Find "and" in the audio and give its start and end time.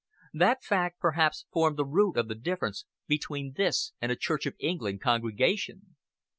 4.01-4.11